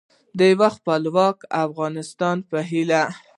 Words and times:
د 0.37 0.39
یو 0.51 0.61
خپلواک 0.77 1.37
افغانستان 1.65 2.37
په 2.49 2.57
هیله 2.69 3.03